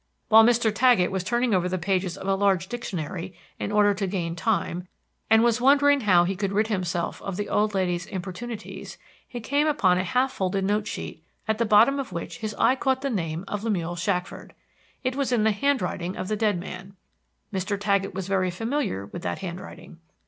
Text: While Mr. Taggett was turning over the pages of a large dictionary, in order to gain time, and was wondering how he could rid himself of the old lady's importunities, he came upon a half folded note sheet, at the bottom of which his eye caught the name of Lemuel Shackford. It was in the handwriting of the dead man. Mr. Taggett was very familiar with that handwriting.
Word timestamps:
While 0.29 0.43
Mr. 0.43 0.73
Taggett 0.73 1.11
was 1.11 1.23
turning 1.23 1.53
over 1.53 1.69
the 1.69 1.77
pages 1.77 2.17
of 2.17 2.27
a 2.27 2.33
large 2.33 2.65
dictionary, 2.67 3.35
in 3.59 3.71
order 3.71 3.93
to 3.93 4.07
gain 4.07 4.35
time, 4.35 4.87
and 5.29 5.43
was 5.43 5.61
wondering 5.61 6.01
how 6.01 6.23
he 6.23 6.35
could 6.35 6.51
rid 6.51 6.69
himself 6.69 7.21
of 7.21 7.37
the 7.37 7.47
old 7.47 7.75
lady's 7.75 8.07
importunities, 8.07 8.97
he 9.27 9.39
came 9.39 9.67
upon 9.67 9.99
a 9.99 10.03
half 10.03 10.31
folded 10.33 10.65
note 10.65 10.87
sheet, 10.87 11.23
at 11.47 11.59
the 11.59 11.65
bottom 11.67 11.99
of 11.99 12.11
which 12.11 12.39
his 12.39 12.55
eye 12.57 12.75
caught 12.75 13.03
the 13.03 13.11
name 13.11 13.45
of 13.47 13.63
Lemuel 13.63 13.95
Shackford. 13.95 14.55
It 15.03 15.15
was 15.15 15.31
in 15.31 15.43
the 15.43 15.51
handwriting 15.51 16.17
of 16.17 16.29
the 16.29 16.35
dead 16.35 16.59
man. 16.59 16.95
Mr. 17.53 17.79
Taggett 17.79 18.15
was 18.15 18.27
very 18.27 18.49
familiar 18.49 19.05
with 19.05 19.21
that 19.21 19.37
handwriting. 19.45 19.99